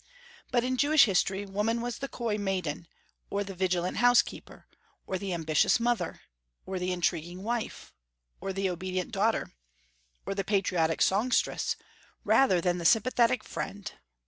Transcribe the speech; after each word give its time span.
But 0.49 0.63
in 0.63 0.77
Jewish 0.77 1.05
history 1.05 1.45
woman 1.45 1.79
was 1.79 1.99
the 1.99 2.07
coy 2.07 2.39
maiden, 2.39 2.87
or 3.29 3.43
the 3.43 3.53
vigilant 3.53 3.97
housekeeper, 3.97 4.65
or 5.05 5.19
the 5.19 5.31
ambitious 5.31 5.79
mother, 5.79 6.21
or 6.65 6.79
the 6.79 6.91
intriguing 6.91 7.43
wife, 7.43 7.93
or 8.39 8.51
the 8.51 8.67
obedient 8.67 9.11
daughter, 9.11 9.53
or 10.25 10.33
the 10.33 10.43
patriotic 10.43 11.03
song 11.03 11.31
stress, 11.31 11.75
rather 12.23 12.59
than 12.59 12.79
the 12.79 12.83
sympathetic 12.85 13.43
friend. 13.43 13.91